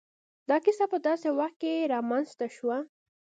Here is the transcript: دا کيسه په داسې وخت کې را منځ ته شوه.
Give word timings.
دا 0.49 0.57
کيسه 0.65 0.85
په 0.91 0.97
داسې 1.07 1.27
وخت 1.39 1.55
کې 1.61 1.89
را 1.91 1.99
منځ 2.09 2.27
ته 2.39 2.47
شوه. 2.55 2.77